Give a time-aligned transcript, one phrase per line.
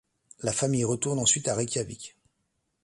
[0.41, 2.17] La famille retourne ensuite à Reykjavik.